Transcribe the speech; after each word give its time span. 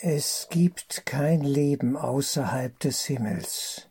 Es 0.00 0.46
gibt 0.48 1.06
kein 1.06 1.40
Leben 1.40 1.96
außerhalb 1.96 2.78
des 2.78 3.04
Himmels. 3.06 3.88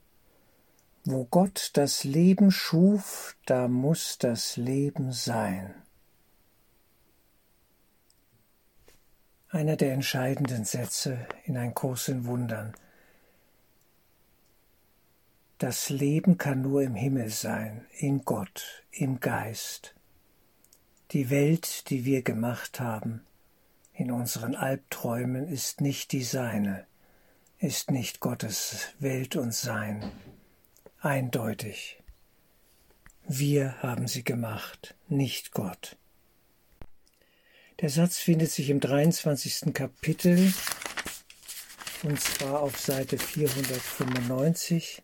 Wo 1.03 1.25
Gott 1.25 1.71
das 1.73 2.05
Leben 2.05 2.49
schuf, 2.49 3.35
da 3.45 3.67
muss 3.67 4.17
das 4.17 4.56
Leben 4.56 5.12
sein. 5.12 5.75
Einer 9.50 9.75
der 9.75 9.91
entscheidenden 9.91 10.64
Sätze 10.64 11.28
in 11.43 11.57
ein 11.57 11.73
Kurs 11.73 12.08
in 12.08 12.24
Wundern. 12.26 12.74
Das 15.58 15.89
Leben 15.89 16.38
kann 16.38 16.62
nur 16.62 16.84
im 16.84 16.96
Himmel 16.96 17.32
sein, 17.32 17.86
in 17.98 18.24
Gott, 18.24 18.86
im 18.92 19.20
Geist. 19.20 19.94
Die 21.12 21.30
Welt, 21.30 21.89
die 21.89 22.05
wir 22.05 22.21
gemacht 22.21 22.80
haben, 22.80 23.28
in 23.98 24.11
unseren 24.11 24.55
Albträumen 24.55 25.48
ist 25.48 25.82
nicht 25.82 26.11
die 26.11 26.23
seine, 26.23 26.86
ist 27.58 27.90
nicht 27.90 28.20
Gottes 28.20 28.89
Welt 28.99 29.35
und 29.35 29.53
Sein. 29.53 30.12
Eindeutig. 31.02 32.02
Wir 33.27 33.81
haben 33.81 34.08
sie 34.08 34.23
gemacht, 34.23 34.95
nicht 35.09 35.52
Gott. 35.52 35.98
Der 37.81 37.89
Satz 37.89 38.17
findet 38.17 38.52
sich 38.52 38.70
im 38.70 38.80
23. 38.80 39.73
Kapitel 39.73 40.53
und 42.03 42.22
zwar 42.22 42.61
auf 42.61 42.80
Seite 42.80 43.17
495, 43.17 45.02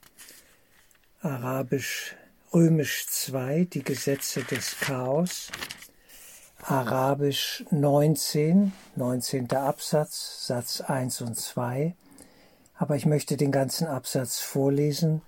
Arabisch 1.21 2.15
Römisch 2.53 3.07
2, 3.07 3.65
die 3.65 3.83
Gesetze 3.83 4.43
des 4.43 4.79
Chaos, 4.79 5.49
Arabisch 6.65 7.65
19, 7.71 8.71
19. 8.95 9.51
Absatz, 9.51 10.47
Satz 10.47 10.79
1 10.79 11.19
und 11.19 11.35
2. 11.35 11.93
Aber 12.77 12.95
ich 12.95 13.05
möchte 13.05 13.35
den 13.35 13.51
ganzen 13.51 13.85
Absatz 13.85 14.39
vorlesen, 14.39 15.21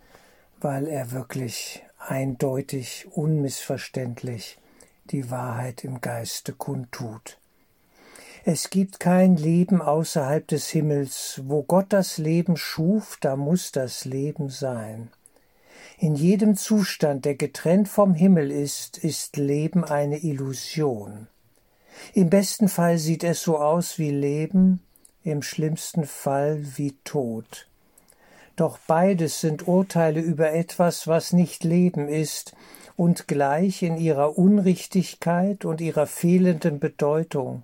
weil 0.62 0.88
er 0.88 1.12
wirklich 1.12 1.84
eindeutig, 2.00 3.08
unmissverständlich 3.12 4.58
die 5.12 5.30
Wahrheit 5.30 5.84
im 5.84 6.00
Geiste 6.00 6.54
kundtut. 6.54 7.38
Es 8.46 8.70
gibt 8.70 9.02
kein 9.02 9.36
Leben 9.36 9.82
außerhalb 9.82 10.48
des 10.48 10.70
Himmels. 10.70 11.42
Wo 11.44 11.64
Gott 11.64 11.88
das 11.90 12.18
Leben 12.18 12.56
schuf, 12.56 13.18
da 13.20 13.36
muss 13.36 13.74
das 13.74 14.06
Leben 14.06 14.48
sein. 14.48 15.12
In 15.98 16.16
jedem 16.16 16.58
Zustand, 16.58 17.24
der 17.24 17.36
getrennt 17.36 17.88
vom 17.88 18.14
Himmel 18.14 18.52
ist, 18.52 18.98
ist 18.98 19.38
Leben 19.38 19.86
eine 19.86 20.18
Illusion. 20.18 21.28
Im 22.14 22.30
besten 22.30 22.68
Fall 22.68 22.98
sieht 22.98 23.24
es 23.24 23.42
so 23.42 23.58
aus 23.58 23.98
wie 23.98 24.12
Leben, 24.12 24.82
im 25.24 25.42
schlimmsten 25.42 26.06
Fall 26.06 26.62
wie 26.76 26.96
Tod. 27.06 27.68
Doch 28.58 28.78
beides 28.88 29.40
sind 29.40 29.68
Urteile 29.68 30.20
über 30.20 30.54
etwas, 30.54 31.08
was 31.08 31.34
nicht 31.34 31.64
Leben 31.64 32.10
ist 32.10 32.56
und 32.98 33.28
gleich 33.28 33.82
in 33.82 33.98
ihrer 33.98 34.38
Unrichtigkeit 34.38 35.66
und 35.66 35.82
ihrer 35.82 36.08
fehlenden 36.08 36.80
Bedeutung. 36.80 37.64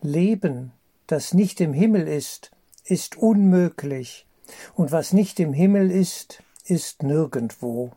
Leben, 0.00 0.72
das 1.06 1.34
nicht 1.34 1.60
im 1.60 1.72
Himmel 1.72 2.08
ist, 2.08 2.50
ist 2.84 3.16
unmöglich, 3.16 4.26
und 4.74 4.92
was 4.92 5.12
nicht 5.12 5.38
im 5.38 5.52
Himmel 5.52 5.90
ist, 5.90 6.41
ist 6.64 7.02
nirgendwo. 7.02 7.92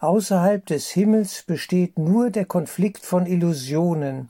Außerhalb 0.00 0.66
des 0.66 0.90
Himmels 0.90 1.42
besteht 1.44 1.98
nur 1.98 2.30
der 2.30 2.44
Konflikt 2.44 3.04
von 3.04 3.26
Illusionen, 3.26 4.28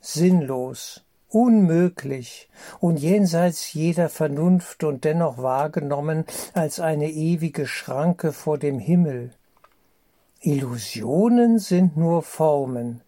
sinnlos, 0.00 1.04
unmöglich 1.28 2.48
und 2.80 2.98
jenseits 2.98 3.72
jeder 3.72 4.08
Vernunft 4.08 4.84
und 4.84 5.04
dennoch 5.04 5.38
wahrgenommen 5.38 6.24
als 6.54 6.80
eine 6.80 7.10
ewige 7.10 7.66
Schranke 7.66 8.32
vor 8.32 8.58
dem 8.58 8.78
Himmel. 8.78 9.32
Illusionen 10.40 11.58
sind 11.58 11.96
nur 11.96 12.22
Formen, 12.22 13.02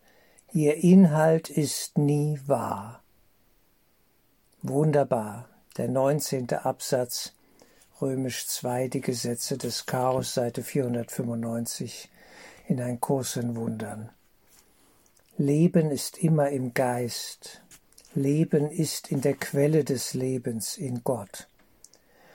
ihr 0.53 0.77
Inhalt 0.83 1.49
ist 1.49 1.97
nie 1.97 2.41
wahr. 2.47 3.03
Wunderbar, 4.62 5.49
der 5.77 5.89
neunzehnte 5.89 6.65
Absatz 6.65 7.34
Römisch 8.00 8.47
2, 8.47 8.88
die 8.88 9.03
Gesetze 9.03 9.59
des 9.59 9.84
Chaos, 9.84 10.33
Seite 10.33 10.62
495, 10.62 12.09
in 12.66 12.81
ein 12.81 12.99
Kurs 12.99 13.37
in 13.37 13.56
Wundern. 13.56 14.09
Leben 15.37 15.91
ist 15.91 16.16
immer 16.16 16.49
im 16.49 16.72
Geist. 16.72 17.61
Leben 18.15 18.71
ist 18.71 19.11
in 19.11 19.21
der 19.21 19.34
Quelle 19.34 19.84
des 19.84 20.15
Lebens, 20.15 20.78
in 20.78 21.05
Gott. 21.05 21.47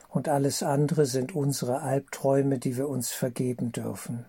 Und 0.10 0.30
alles 0.30 0.62
andere 0.62 1.08
sind 1.08 1.34
unsere 1.34 1.82
Albträume, 1.82 2.60
die 2.60 2.78
wir 2.78 2.88
uns 2.88 3.12
vergeben 3.12 3.72
dürfen. 3.72 4.26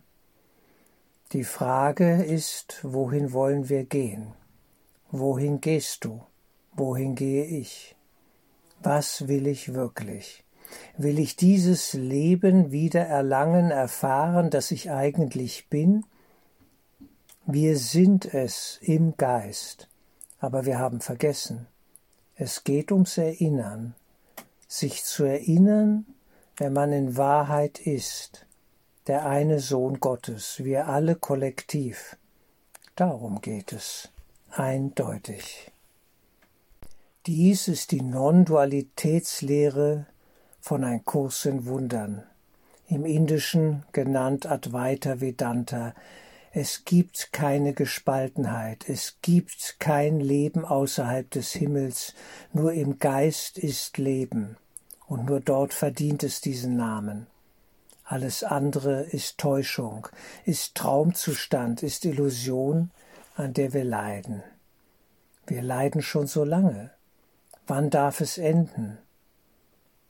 Die 1.32 1.44
Frage 1.44 2.24
ist, 2.24 2.80
wohin 2.82 3.32
wollen 3.32 3.68
wir 3.68 3.84
gehen? 3.84 4.32
Wohin 5.10 5.60
gehst 5.60 6.06
du? 6.06 6.24
Wohin 6.72 7.14
gehe 7.14 7.44
ich? 7.44 7.94
Was 8.80 9.28
will 9.28 9.46
ich 9.46 9.74
wirklich? 9.74 10.45
Will 10.96 11.18
ich 11.18 11.36
dieses 11.36 11.92
Leben 11.92 12.72
wieder 12.72 13.02
erlangen, 13.02 13.70
erfahren, 13.70 14.50
das 14.50 14.70
ich 14.70 14.90
eigentlich 14.90 15.68
bin? 15.68 16.04
Wir 17.44 17.78
sind 17.78 18.32
es 18.34 18.78
im 18.82 19.16
Geist, 19.16 19.88
aber 20.40 20.66
wir 20.66 20.78
haben 20.78 21.00
vergessen. 21.00 21.66
Es 22.34 22.64
geht 22.64 22.92
ums 22.92 23.18
Erinnern, 23.18 23.94
sich 24.68 25.04
zu 25.04 25.24
erinnern, 25.24 26.06
wer 26.56 26.70
man 26.70 26.92
in 26.92 27.16
Wahrheit 27.16 27.78
ist, 27.78 28.46
der 29.06 29.26
eine 29.26 29.60
Sohn 29.60 30.00
Gottes, 30.00 30.64
wir 30.64 30.88
alle 30.88 31.14
kollektiv. 31.14 32.16
Darum 32.96 33.40
geht 33.40 33.72
es, 33.72 34.08
eindeutig. 34.50 35.70
Dies 37.26 37.68
ist 37.68 37.92
die 37.92 38.02
Non-Dualitätslehre 38.02 40.06
von 40.66 40.82
Ein 40.82 41.04
Kurs 41.04 41.44
in 41.44 41.66
Wundern, 41.66 42.24
im 42.88 43.06
Indischen 43.06 43.84
genannt 43.92 44.46
Advaita 44.46 45.20
Vedanta. 45.20 45.94
Es 46.50 46.84
gibt 46.84 47.32
keine 47.32 47.72
Gespaltenheit, 47.72 48.88
es 48.88 49.18
gibt 49.22 49.76
kein 49.78 50.18
Leben 50.18 50.64
außerhalb 50.64 51.30
des 51.30 51.52
Himmels, 51.52 52.14
nur 52.52 52.72
im 52.72 52.98
Geist 52.98 53.58
ist 53.58 53.96
Leben, 53.96 54.56
und 55.06 55.26
nur 55.26 55.38
dort 55.38 55.72
verdient 55.72 56.24
es 56.24 56.40
diesen 56.40 56.76
Namen. 56.76 57.28
Alles 58.02 58.42
andere 58.42 59.02
ist 59.02 59.38
Täuschung, 59.38 60.08
ist 60.46 60.74
Traumzustand, 60.74 61.84
ist 61.84 62.04
Illusion, 62.04 62.90
an 63.36 63.54
der 63.54 63.72
wir 63.72 63.84
leiden. 63.84 64.42
Wir 65.46 65.62
leiden 65.62 66.02
schon 66.02 66.26
so 66.26 66.42
lange. 66.42 66.90
Wann 67.68 67.88
darf 67.88 68.20
es 68.20 68.36
enden? 68.36 68.98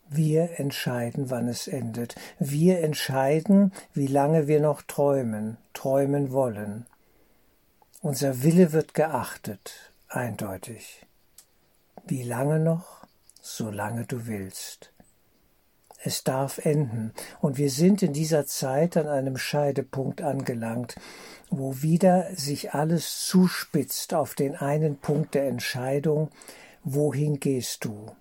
Wir 0.09 0.61
entscheiden, 0.61 1.31
wann 1.31 1.49
es 1.49 1.67
endet. 1.67 2.15
Wir 2.39 2.81
entscheiden, 2.81 3.73
wie 3.93 4.07
lange 4.07 4.47
wir 4.47 4.61
noch 4.61 4.83
träumen, 4.83 5.57
träumen 5.73 6.31
wollen. 6.31 6.87
Unser 8.03 8.43
Wille 8.43 8.73
wird 8.73 8.95
geachtet, 8.95 9.93
eindeutig. 10.09 11.05
Wie 12.07 12.23
lange 12.23 12.61
noch? 12.61 13.05
Solange 13.41 14.05
du 14.05 14.27
willst. 14.27 14.93
Es 16.05 16.23
darf 16.23 16.59
enden, 16.59 17.13
und 17.41 17.59
wir 17.59 17.71
sind 17.71 18.03
in 18.03 18.13
dieser 18.13 18.47
Zeit 18.47 18.97
an 18.97 19.09
einem 19.09 19.37
Scheidepunkt 19.37 20.23
angelangt, 20.23 20.95
wo 21.51 21.83
wieder 21.83 22.29
sich 22.35 22.75
alles 22.75 23.27
zuspitzt 23.27 24.15
auf 24.15 24.35
den 24.35 24.55
einen 24.55 24.99
Punkt 24.99 25.35
der 25.35 25.49
Entscheidung, 25.49 26.31
wohin 26.85 27.41
gehst 27.41 27.85
du? 27.85 28.15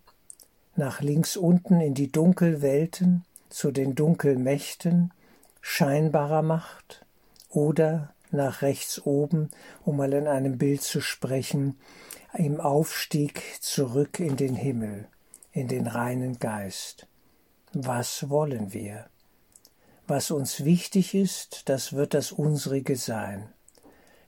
Nach 0.76 1.02
links 1.02 1.38
unten 1.38 1.80
in 1.82 1.94
die 1.94 2.12
Dunkelwelten, 2.12 3.24
zu 3.50 3.72
den 3.72 3.96
Dunkelmächten, 3.96 5.14
scheinbarer 5.62 6.42
Macht, 6.42 7.06
oder 7.50 8.14
nach 8.32 8.62
rechts 8.62 9.06
oben, 9.06 9.50
um 9.84 9.98
mal 9.98 10.14
in 10.14 10.28
einem 10.28 10.58
Bild 10.58 10.82
zu 10.82 11.02
sprechen, 11.02 11.78
im 12.34 12.60
Aufstieg 12.60 13.42
zurück 13.62 14.20
in 14.20 14.36
den 14.36 14.56
Himmel, 14.56 15.08
in 15.52 15.68
den 15.68 15.88
reinen 15.88 16.38
Geist. 16.38 17.08
Was 17.72 18.30
wollen 18.30 18.74
wir? 18.74 19.08
Was 20.08 20.32
uns 20.32 20.66
wichtig 20.66 21.16
ist, 21.16 21.70
das 21.70 21.94
wird 21.94 22.14
das 22.14 22.32
unsrige 22.32 22.96
sein. 22.96 23.50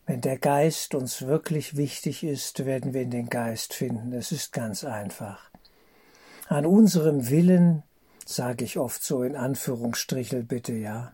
Wenn 0.05 0.21
der 0.21 0.37
Geist 0.37 0.95
uns 0.95 1.23
wirklich 1.23 1.75
wichtig 1.75 2.23
ist, 2.23 2.65
werden 2.65 2.93
wir 2.93 3.01
in 3.01 3.11
den 3.11 3.29
Geist 3.29 3.73
finden. 3.73 4.13
Es 4.13 4.31
ist 4.31 4.53
ganz 4.53 4.85
einfach. 4.85 5.51
An 6.49 6.65
unserem 6.65 7.29
Willen, 7.29 7.83
sage 8.25 8.63
ich 8.63 8.77
oft 8.77 9.03
so 9.03 9.23
in 9.23 9.35
Anführungsstrichel 9.35 10.43
bitte, 10.43 10.73
ja, 10.73 11.11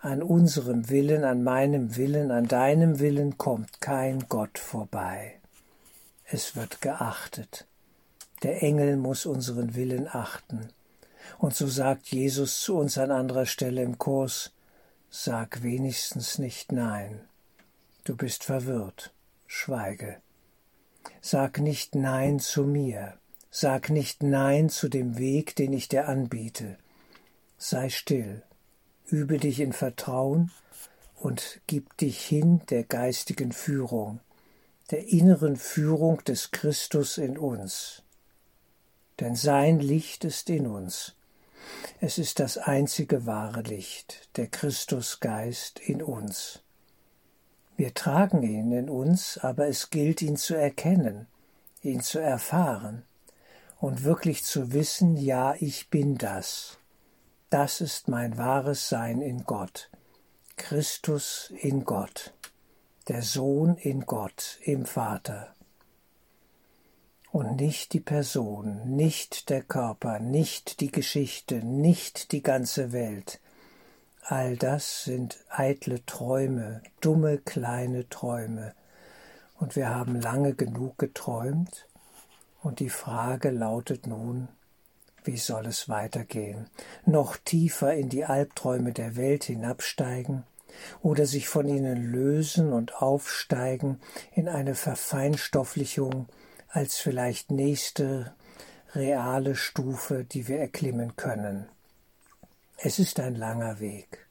an 0.00 0.22
unserem 0.22 0.88
Willen, 0.88 1.24
an 1.24 1.42
meinem 1.42 1.96
Willen, 1.96 2.30
an 2.30 2.46
deinem 2.46 3.00
Willen 3.00 3.36
kommt 3.38 3.80
kein 3.80 4.28
Gott 4.28 4.56
vorbei. 4.56 5.40
Es 6.24 6.54
wird 6.54 6.80
geachtet. 6.80 7.66
Der 8.44 8.62
Engel 8.62 8.96
muss 8.96 9.26
unseren 9.26 9.74
Willen 9.74 10.06
achten. 10.06 10.68
Und 11.38 11.56
so 11.56 11.66
sagt 11.66 12.06
Jesus 12.06 12.60
zu 12.60 12.78
uns 12.78 12.98
an 12.98 13.10
anderer 13.10 13.46
Stelle 13.46 13.82
im 13.82 13.98
Kurs, 13.98 14.52
sag 15.10 15.64
wenigstens 15.64 16.38
nicht 16.38 16.70
Nein. 16.70 17.22
Du 18.04 18.14
bist 18.14 18.44
verwirrt, 18.44 19.12
schweige. 19.48 20.18
Sag 21.20 21.58
nicht 21.58 21.96
Nein 21.96 22.38
zu 22.38 22.62
mir, 22.62 23.14
sag 23.50 23.90
nicht 23.90 24.22
Nein 24.22 24.68
zu 24.68 24.88
dem 24.88 25.18
Weg, 25.18 25.56
den 25.56 25.72
ich 25.72 25.88
dir 25.88 26.08
anbiete. 26.08 26.76
Sei 27.56 27.88
still, 27.88 28.42
übe 29.06 29.38
dich 29.38 29.60
in 29.60 29.72
Vertrauen 29.72 30.50
und 31.16 31.60
gib 31.66 31.96
dich 31.96 32.24
hin 32.24 32.60
der 32.70 32.84
geistigen 32.84 33.52
Führung, 33.52 34.20
der 34.90 35.08
inneren 35.08 35.56
Führung 35.56 36.22
des 36.24 36.50
Christus 36.50 37.18
in 37.18 37.38
uns. 37.38 38.02
Denn 39.18 39.34
sein 39.34 39.80
Licht 39.80 40.24
ist 40.24 40.48
in 40.50 40.66
uns. 40.66 41.14
Es 42.00 42.18
ist 42.18 42.38
das 42.38 42.56
einzige 42.56 43.26
wahre 43.26 43.62
Licht, 43.62 44.28
der 44.36 44.46
Christusgeist 44.46 45.80
in 45.80 46.02
uns. 46.02 46.60
Wir 47.76 47.94
tragen 47.94 48.42
ihn 48.42 48.72
in 48.72 48.88
uns, 48.88 49.38
aber 49.38 49.66
es 49.66 49.90
gilt 49.90 50.22
ihn 50.22 50.36
zu 50.36 50.54
erkennen, 50.54 51.26
ihn 51.82 52.00
zu 52.00 52.20
erfahren 52.20 53.04
und 53.78 54.04
wirklich 54.04 54.44
zu 54.44 54.72
wissen, 54.72 55.16
ja, 55.16 55.54
ich 55.58 55.88
bin 55.88 56.18
das. 56.18 56.78
Das 57.50 57.80
ist 57.80 58.08
mein 58.08 58.36
wahres 58.36 58.88
Sein 58.88 59.22
in 59.22 59.44
Gott. 59.44 59.90
Christus 60.56 61.52
in 61.60 61.84
Gott, 61.84 62.34
der 63.06 63.22
Sohn 63.22 63.76
in 63.76 64.04
Gott, 64.04 64.58
im 64.62 64.84
Vater. 64.84 65.54
Und 67.30 67.56
nicht 67.56 67.92
die 67.92 68.00
Person, 68.00 68.96
nicht 68.96 69.48
der 69.48 69.62
Körper, 69.62 70.18
nicht 70.18 70.80
die 70.80 70.90
Geschichte, 70.90 71.56
nicht 71.64 72.32
die 72.32 72.42
ganze 72.42 72.92
Welt. 72.92 73.40
All 74.22 74.56
das 74.56 75.04
sind 75.04 75.38
eitle 75.48 76.04
Träume, 76.04 76.82
dumme 77.00 77.38
kleine 77.38 78.08
Träume. 78.08 78.74
Und 79.58 79.76
wir 79.76 79.88
haben 79.88 80.20
lange 80.20 80.54
genug 80.54 80.98
geträumt, 80.98 81.87
und 82.68 82.80
die 82.80 82.90
Frage 82.90 83.48
lautet 83.48 84.06
nun, 84.06 84.48
wie 85.24 85.38
soll 85.38 85.64
es 85.64 85.88
weitergehen? 85.88 86.68
Noch 87.06 87.38
tiefer 87.38 87.94
in 87.94 88.10
die 88.10 88.26
Albträume 88.26 88.92
der 88.92 89.16
Welt 89.16 89.44
hinabsteigen 89.44 90.44
oder 91.00 91.24
sich 91.24 91.48
von 91.48 91.66
ihnen 91.66 92.12
lösen 92.12 92.74
und 92.74 93.00
aufsteigen 93.00 94.00
in 94.32 94.50
eine 94.50 94.74
Verfeinstofflichung 94.74 96.28
als 96.68 96.98
vielleicht 96.98 97.50
nächste 97.50 98.34
reale 98.94 99.56
Stufe, 99.56 100.24
die 100.24 100.46
wir 100.46 100.58
erklimmen 100.58 101.16
können. 101.16 101.70
Es 102.76 102.98
ist 102.98 103.18
ein 103.18 103.34
langer 103.34 103.80
Weg, 103.80 104.28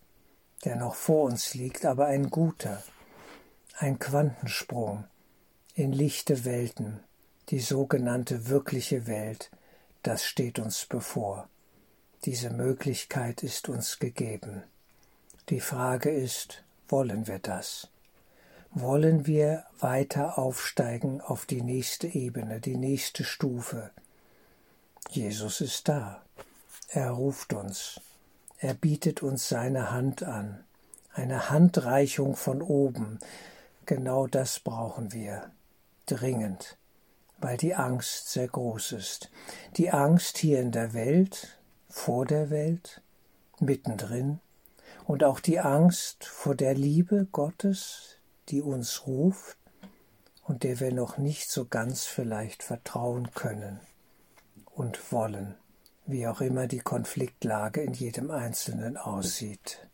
der 0.64 0.76
noch 0.76 0.94
vor 0.94 1.24
uns 1.24 1.56
liegt, 1.56 1.86
aber 1.86 2.06
ein 2.06 2.30
guter, 2.30 2.84
ein 3.80 3.98
Quantensprung 3.98 5.06
in 5.74 5.92
lichte 5.92 6.46
Welten, 6.46 7.00
die 7.50 7.60
sogenannte 7.60 8.50
wirkliche 8.50 9.08
Welt, 9.08 9.50
das 10.04 10.26
steht 10.26 10.60
uns 10.60 10.86
bevor. 10.86 11.48
Diese 12.26 12.50
Möglichkeit 12.50 13.44
ist 13.44 13.70
uns 13.70 14.00
gegeben. 14.00 14.64
Die 15.50 15.62
Frage 15.62 16.10
ist, 16.10 16.64
wollen 16.90 17.28
wir 17.28 17.40
das? 17.40 17.88
Wollen 18.72 19.26
wir 19.28 19.64
weiter 19.80 20.38
aufsteigen 20.38 21.22
auf 21.22 21.46
die 21.46 21.62
nächste 21.62 22.08
Ebene, 22.08 22.60
die 22.60 22.76
nächste 22.76 23.24
Stufe? 23.24 23.92
Jesus 25.10 25.62
ist 25.62 25.88
da. 25.88 26.22
Er 26.90 27.12
ruft 27.12 27.54
uns. 27.54 28.02
Er 28.60 28.74
bietet 28.74 29.24
uns 29.24 29.48
seine 29.48 29.92
Hand 29.92 30.24
an. 30.24 30.64
Eine 31.14 31.50
Handreichung 31.50 32.36
von 32.36 32.62
oben. 32.62 33.20
Genau 33.86 34.28
das 34.28 34.60
brauchen 34.60 35.14
wir. 35.14 35.50
Dringend 36.08 36.78
weil 37.40 37.58
die 37.58 37.76
Angst 37.76 38.30
sehr 38.30 38.48
groß 38.48 38.94
ist. 38.94 39.30
Die 39.78 39.92
Angst 39.92 40.38
hier 40.38 40.60
in 40.60 40.72
der 40.72 40.94
Welt, 40.94 41.60
vor 41.90 42.26
der 42.26 42.50
Welt, 42.50 43.02
mittendrin 43.60 44.40
und 45.06 45.24
auch 45.24 45.40
die 45.40 45.60
Angst 45.60 46.26
vor 46.26 46.56
der 46.56 46.74
Liebe 46.74 47.28
Gottes, 47.32 48.18
die 48.50 48.62
uns 48.62 49.08
ruft 49.08 49.58
und 50.44 50.64
der 50.64 50.80
wir 50.80 50.94
noch 50.94 51.18
nicht 51.18 51.50
so 51.50 51.66
ganz 51.66 52.06
vielleicht 52.06 52.64
vertrauen 52.64 53.32
können 53.34 53.80
und 54.76 55.12
wollen, 55.12 55.56
wie 56.06 56.28
auch 56.28 56.42
immer 56.42 56.68
die 56.68 56.80
Konfliktlage 56.80 57.82
in 57.82 57.94
jedem 57.94 58.32
Einzelnen 58.32 58.98
aussieht. 58.98 59.88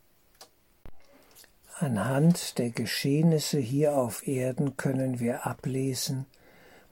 Anhand 1.79 2.59
der 2.59 2.69
Geschehnisse 2.69 3.57
hier 3.57 3.97
auf 3.97 4.27
Erden 4.27 4.77
können 4.77 5.19
wir 5.19 5.47
ablesen, 5.47 6.27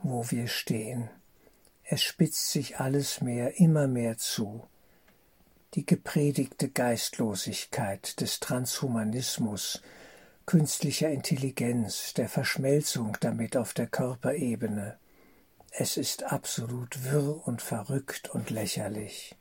wo 0.03 0.29
wir 0.31 0.47
stehen. 0.47 1.09
Es 1.83 2.01
spitzt 2.01 2.51
sich 2.51 2.79
alles 2.79 3.21
mehr, 3.21 3.59
immer 3.59 3.87
mehr 3.87 4.17
zu. 4.17 4.67
Die 5.73 5.85
gepredigte 5.85 6.69
Geistlosigkeit 6.69 8.19
des 8.19 8.39
Transhumanismus, 8.39 9.81
künstlicher 10.45 11.09
Intelligenz, 11.09 12.13
der 12.13 12.29
Verschmelzung 12.29 13.17
damit 13.21 13.55
auf 13.55 13.73
der 13.73 13.87
Körperebene. 13.87 14.97
Es 15.71 15.97
ist 15.97 16.23
absolut 16.23 17.03
wirr 17.05 17.47
und 17.47 17.61
verrückt 17.61 18.29
und 18.29 18.49
lächerlich. 18.49 19.35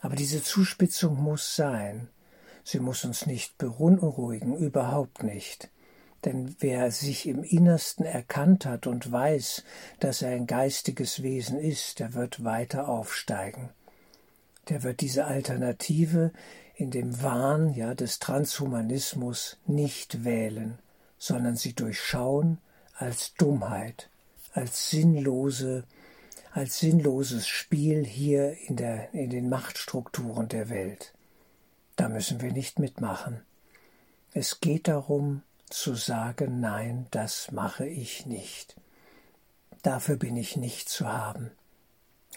Aber 0.00 0.16
diese 0.16 0.42
Zuspitzung 0.42 1.20
muss 1.20 1.56
sein. 1.56 2.08
Sie 2.62 2.78
muss 2.78 3.04
uns 3.04 3.26
nicht 3.26 3.58
beunruhigen, 3.58 4.56
überhaupt 4.56 5.22
nicht. 5.22 5.70
Denn 6.24 6.54
wer 6.58 6.90
sich 6.90 7.26
im 7.26 7.42
Innersten 7.42 8.04
erkannt 8.04 8.66
hat 8.66 8.86
und 8.86 9.10
weiß, 9.10 9.64
dass 10.00 10.22
er 10.22 10.30
ein 10.30 10.46
geistiges 10.46 11.22
Wesen 11.22 11.58
ist, 11.58 11.98
der 11.98 12.14
wird 12.14 12.44
weiter 12.44 12.88
aufsteigen. 12.88 13.70
Der 14.68 14.82
wird 14.82 15.00
diese 15.00 15.24
Alternative 15.24 16.32
in 16.74 16.90
dem 16.90 17.22
Wahn 17.22 17.74
ja, 17.74 17.94
des 17.94 18.18
Transhumanismus 18.18 19.58
nicht 19.66 20.24
wählen, 20.24 20.78
sondern 21.18 21.56
sie 21.56 21.74
durchschauen 21.74 22.58
als 22.94 23.34
Dummheit, 23.34 24.10
als 24.52 24.90
sinnlose, 24.90 25.84
als 26.52 26.78
sinnloses 26.78 27.46
Spiel 27.46 28.04
hier 28.04 28.56
in, 28.66 28.76
der, 28.76 29.12
in 29.14 29.30
den 29.30 29.48
Machtstrukturen 29.48 30.48
der 30.48 30.68
Welt. 30.68 31.12
Da 31.96 32.08
müssen 32.08 32.40
wir 32.40 32.52
nicht 32.52 32.78
mitmachen. 32.78 33.42
Es 34.32 34.60
geht 34.60 34.88
darum, 34.88 35.42
zu 35.70 35.94
sagen, 35.94 36.60
nein, 36.60 37.06
das 37.10 37.52
mache 37.52 37.86
ich 37.86 38.26
nicht. 38.26 38.76
Dafür 39.82 40.16
bin 40.16 40.36
ich 40.36 40.56
nicht 40.56 40.88
zu 40.88 41.08
haben. 41.08 41.52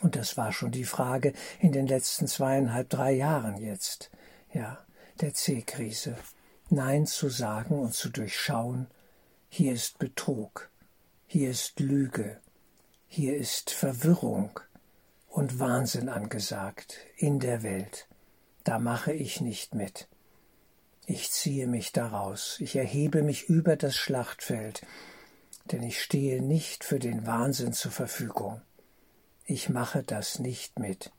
Und 0.02 0.16
das 0.16 0.38
war 0.38 0.52
schon 0.52 0.72
die 0.72 0.86
Frage 0.86 1.34
in 1.60 1.72
den 1.72 1.88
letzten 1.88 2.28
zweieinhalb, 2.28 2.90
drei 2.90 3.12
Jahren 3.12 3.58
jetzt, 3.58 4.10
ja, 4.52 4.84
der 5.22 5.34
C-Krise. 5.34 6.16
Nein 6.70 7.06
zu 7.06 7.30
sagen 7.30 7.80
und 7.80 7.94
zu 7.94 8.10
durchschauen, 8.10 8.88
hier 9.50 9.74
ist 9.74 10.00
Betrug, 10.00 10.72
hier 11.28 11.52
ist 11.52 11.80
Lüge, 11.80 12.40
hier 13.08 13.36
ist 13.36 13.70
Verwirrung 13.70 14.60
und 15.28 15.60
Wahnsinn 15.60 16.10
angesagt 16.10 16.98
in 17.18 17.40
der 17.40 17.62
Welt. 17.62 18.08
Da 18.64 18.80
mache 18.80 19.14
ich 19.14 19.42
nicht 19.42 19.76
mit. 19.76 20.08
Ich 21.06 21.32
ziehe 21.32 21.68
mich 21.68 21.92
daraus, 21.92 22.58
ich 22.60 22.78
erhebe 22.78 23.24
mich 23.24 23.50
über 23.50 23.76
das 23.76 23.96
Schlachtfeld, 23.96 24.86
denn 25.72 25.84
ich 25.84 26.02
stehe 26.02 26.42
nicht 26.42 26.86
für 26.86 27.00
den 27.00 27.28
Wahnsinn 27.28 27.74
zur 27.74 27.92
Verfügung. 27.92 28.62
Ich 29.46 29.68
mache 29.68 30.02
das 30.04 30.40
nicht 30.40 30.80
mit. 30.80 31.12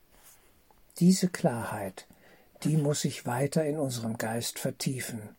Diese 0.97 1.29
Klarheit, 1.29 2.07
die 2.63 2.77
muss 2.77 3.01
sich 3.01 3.27
weiter 3.27 3.63
in 3.63 3.77
unserem 3.77 4.17
Geist 4.17 4.57
vertiefen. 4.57 5.35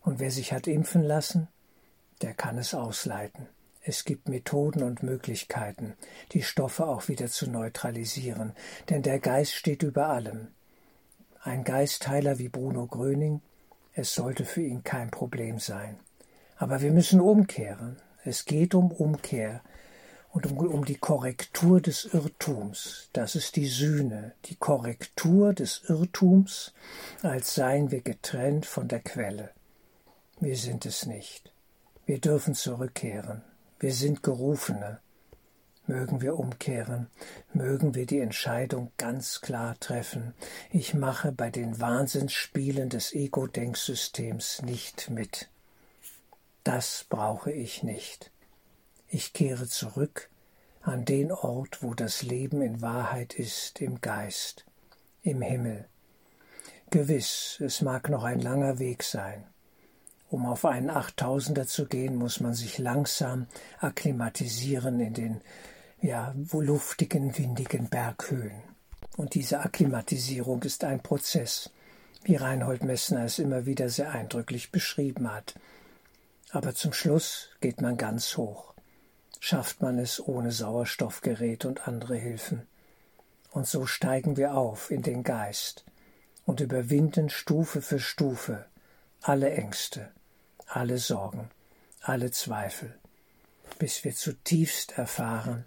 Und 0.00 0.18
wer 0.18 0.32
sich 0.32 0.52
hat 0.52 0.66
impfen 0.66 1.02
lassen, 1.02 1.46
der 2.22 2.34
kann 2.34 2.58
es 2.58 2.74
ausleiten. 2.74 3.48
Es 3.82 4.04
gibt 4.04 4.28
Methoden 4.28 4.82
und 4.82 5.02
Möglichkeiten, 5.02 5.94
die 6.32 6.42
Stoffe 6.42 6.86
auch 6.88 7.08
wieder 7.08 7.28
zu 7.28 7.48
neutralisieren, 7.48 8.54
denn 8.88 9.02
der 9.02 9.20
Geist 9.20 9.52
steht 9.54 9.82
über 9.82 10.08
allem. 10.08 10.48
Ein 11.46 11.62
Geistheiler 11.62 12.38
wie 12.38 12.48
Bruno 12.48 12.86
Gröning, 12.86 13.42
es 13.92 14.14
sollte 14.14 14.46
für 14.46 14.62
ihn 14.62 14.82
kein 14.82 15.10
Problem 15.10 15.58
sein. 15.58 15.98
Aber 16.56 16.80
wir 16.80 16.90
müssen 16.90 17.20
umkehren. 17.20 17.98
Es 18.24 18.46
geht 18.46 18.74
um 18.74 18.90
Umkehr 18.90 19.60
und 20.32 20.46
um, 20.46 20.56
um 20.56 20.86
die 20.86 20.96
Korrektur 20.96 21.82
des 21.82 22.06
Irrtums. 22.06 23.10
Das 23.12 23.34
ist 23.34 23.56
die 23.56 23.66
Sühne, 23.66 24.32
die 24.46 24.54
Korrektur 24.54 25.52
des 25.52 25.82
Irrtums, 25.86 26.72
als 27.20 27.54
seien 27.54 27.90
wir 27.90 28.00
getrennt 28.00 28.64
von 28.64 28.88
der 28.88 29.00
Quelle. 29.00 29.50
Wir 30.40 30.56
sind 30.56 30.86
es 30.86 31.04
nicht. 31.04 31.52
Wir 32.06 32.20
dürfen 32.20 32.54
zurückkehren. 32.54 33.42
Wir 33.80 33.92
sind 33.92 34.22
Gerufene. 34.22 34.98
Mögen 35.86 36.22
wir 36.22 36.38
umkehren, 36.38 37.08
mögen 37.52 37.94
wir 37.94 38.06
die 38.06 38.20
Entscheidung 38.20 38.90
ganz 38.96 39.42
klar 39.42 39.78
treffen. 39.80 40.32
Ich 40.70 40.94
mache 40.94 41.30
bei 41.30 41.50
den 41.50 41.78
Wahnsinnsspielen 41.78 42.88
des 42.88 43.12
Ego-Denksystems 43.12 44.62
nicht 44.62 45.10
mit. 45.10 45.50
Das 46.62 47.04
brauche 47.10 47.52
ich 47.52 47.82
nicht. 47.82 48.30
Ich 49.08 49.34
kehre 49.34 49.68
zurück 49.68 50.30
an 50.80 51.04
den 51.04 51.30
Ort, 51.30 51.82
wo 51.82 51.92
das 51.92 52.22
Leben 52.22 52.62
in 52.62 52.80
Wahrheit 52.80 53.34
ist, 53.34 53.82
im 53.82 54.00
Geist, 54.00 54.64
im 55.22 55.42
Himmel. 55.42 55.86
Gewiss, 56.90 57.60
es 57.60 57.82
mag 57.82 58.08
noch 58.08 58.24
ein 58.24 58.40
langer 58.40 58.78
Weg 58.78 59.02
sein. 59.02 59.46
Um 60.30 60.46
auf 60.46 60.64
einen 60.64 60.90
Achttausender 60.90 61.66
zu 61.66 61.86
gehen, 61.86 62.16
muss 62.16 62.40
man 62.40 62.54
sich 62.54 62.78
langsam 62.78 63.46
akklimatisieren 63.80 64.98
in 65.00 65.12
den 65.12 65.40
ja, 66.04 66.34
luftigen, 66.52 67.36
windigen 67.38 67.88
Berghöhen. 67.88 68.62
Und 69.16 69.32
diese 69.32 69.60
Akklimatisierung 69.60 70.62
ist 70.62 70.84
ein 70.84 71.02
Prozess, 71.02 71.70
wie 72.24 72.36
Reinhold 72.36 72.84
Messner 72.84 73.24
es 73.24 73.38
immer 73.38 73.64
wieder 73.64 73.88
sehr 73.88 74.12
eindrücklich 74.12 74.70
beschrieben 74.70 75.32
hat. 75.32 75.54
Aber 76.50 76.74
zum 76.74 76.92
Schluss 76.92 77.48
geht 77.62 77.80
man 77.80 77.96
ganz 77.96 78.36
hoch. 78.36 78.74
Schafft 79.40 79.80
man 79.80 79.98
es 79.98 80.20
ohne 80.20 80.52
Sauerstoffgerät 80.52 81.64
und 81.64 81.88
andere 81.88 82.16
Hilfen. 82.16 82.66
Und 83.50 83.66
so 83.66 83.86
steigen 83.86 84.36
wir 84.36 84.56
auf 84.56 84.90
in 84.90 85.00
den 85.00 85.22
Geist 85.22 85.86
und 86.44 86.60
überwinden 86.60 87.30
Stufe 87.30 87.80
für 87.80 87.98
Stufe 87.98 88.66
alle 89.22 89.50
Ängste, 89.54 90.10
alle 90.66 90.98
Sorgen, 90.98 91.48
alle 92.02 92.30
Zweifel, 92.30 92.94
bis 93.78 94.04
wir 94.04 94.14
zutiefst 94.14 94.98
erfahren, 94.98 95.64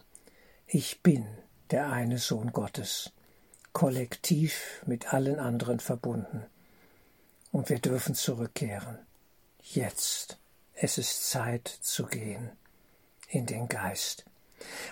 ich 0.68 1.02
bin 1.02 1.26
der 1.72 1.90
eine 1.92 2.18
Sohn 2.18 2.52
Gottes, 2.52 3.14
kollektiv 3.72 4.84
mit 4.86 5.14
allen 5.14 5.40
anderen 5.40 5.80
verbunden. 5.80 6.46
Und 7.54 7.70
wir 7.70 7.80
dürfen 7.80 8.16
zurückkehren. 8.16 9.00
Jetzt. 9.62 10.40
Es 10.74 10.98
ist 10.98 11.30
Zeit 11.30 11.68
zu 11.68 12.06
gehen. 12.06 12.52
In 13.30 13.46
den 13.46 13.70
Geist. 13.70 14.26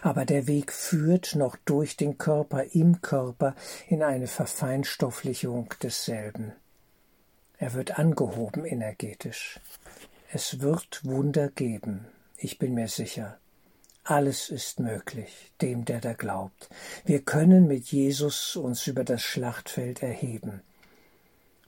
Aber 0.02 0.26
der 0.26 0.48
Weg 0.48 0.72
führt 0.72 1.36
noch 1.36 1.58
durch 1.66 1.98
den 1.98 2.18
Körper 2.18 2.64
im 2.74 3.02
Körper 3.02 3.54
in 3.88 4.02
eine 4.02 4.28
Verfeinstofflichung 4.28 5.74
desselben. 5.84 6.54
Er 7.58 7.74
wird 7.74 8.00
angehoben 8.00 8.66
energetisch. 8.66 9.60
Es 10.32 10.62
wird 10.62 11.04
Wunder 11.04 11.50
geben, 11.50 12.08
ich 12.38 12.60
bin 12.60 12.74
mir 12.74 12.88
sicher. 12.88 13.40
Alles 14.08 14.50
ist 14.50 14.80
möglich, 14.80 15.52
dem, 15.62 15.84
der 15.84 16.00
da 16.00 16.14
glaubt. 16.14 16.70
Wir 17.06 17.24
können 17.24 17.66
mit 17.66 17.88
Jesus 17.88 18.56
uns 18.56 18.86
über 18.86 19.04
das 19.04 19.24
Schlachtfeld 19.24 20.04
erheben. 20.04 20.62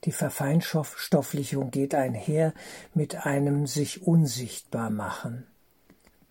Die 0.03 0.11
Verfeinstofflichung 0.11 1.71
geht 1.71 1.95
einher 1.95 2.53
mit 2.93 3.25
einem 3.25 3.65
sich 3.65 4.03
unsichtbar 4.03 4.91
machen. 4.91 5.47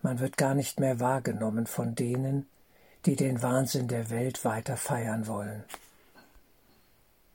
Man 0.01 0.19
wird 0.19 0.37
gar 0.37 0.55
nicht 0.55 0.79
mehr 0.79 1.01
wahrgenommen 1.01 1.67
von 1.67 1.93
denen, 1.93 2.47
die 3.05 3.17
den 3.17 3.41
Wahnsinn 3.41 3.89
der 3.89 4.09
Welt 4.09 4.45
weiter 4.45 4.77
feiern 4.77 5.27
wollen. 5.27 5.65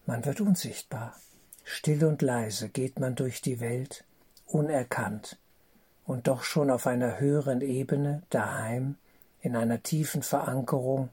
Man 0.07 0.25
wird 0.25 0.41
unsichtbar. 0.41 1.14
Still 1.62 2.07
und 2.07 2.23
leise 2.23 2.71
geht 2.71 2.99
man 2.99 3.17
durch 3.17 3.43
die 3.43 3.61
Welt, 3.61 4.05
unerkannt, 4.47 5.38
und 6.04 6.28
doch 6.28 6.42
schon 6.42 6.71
auf 6.71 6.87
einer 6.87 7.21
höheren 7.21 7.61
Ebene, 7.61 8.23
daheim, 8.30 8.97
in 9.40 9.56
einer 9.56 9.82
tiefen 9.82 10.23
Verankerung, 10.23 11.11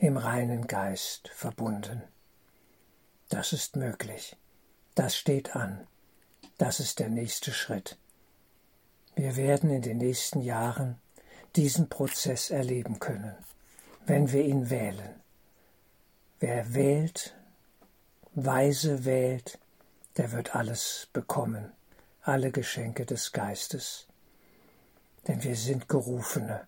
im 0.00 0.16
reinen 0.16 0.66
Geist 0.66 1.28
verbunden. 1.28 2.02
Das 3.28 3.52
ist 3.52 3.76
möglich. 3.76 4.36
Das 4.94 5.16
steht 5.16 5.56
an. 5.56 5.86
Das 6.58 6.80
ist 6.80 6.98
der 6.98 7.08
nächste 7.08 7.52
Schritt. 7.52 7.98
Wir 9.14 9.36
werden 9.36 9.70
in 9.70 9.82
den 9.82 9.98
nächsten 9.98 10.40
Jahren 10.40 10.98
diesen 11.56 11.88
Prozess 11.88 12.50
erleben 12.50 12.98
können, 12.98 13.34
wenn 14.06 14.32
wir 14.32 14.44
ihn 14.44 14.70
wählen. 14.70 15.20
Wer 16.40 16.74
wählt, 16.74 17.34
weise 18.34 19.04
wählt, 19.04 19.58
der 20.16 20.32
wird 20.32 20.54
alles 20.54 21.08
bekommen, 21.12 21.72
alle 22.22 22.50
Geschenke 22.50 23.06
des 23.06 23.32
Geistes 23.32 24.08
denn 25.26 25.42
wir 25.42 25.56
sind 25.56 25.88
Gerufene. 25.88 26.66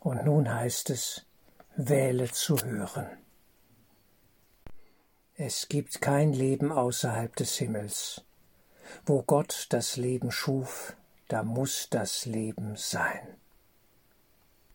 Und 0.00 0.24
nun 0.24 0.52
heißt 0.52 0.90
es, 0.90 1.26
wähle 1.76 2.30
zu 2.30 2.56
hören. 2.58 3.08
Es 5.34 5.68
gibt 5.68 6.00
kein 6.00 6.32
Leben 6.32 6.72
außerhalb 6.72 7.34
des 7.36 7.56
Himmels. 7.56 8.24
Wo 9.06 9.22
Gott 9.22 9.66
das 9.70 9.96
Leben 9.96 10.30
schuf, 10.30 10.96
da 11.28 11.42
muss 11.42 11.88
das 11.90 12.26
Leben 12.26 12.74
sein. 12.76 13.37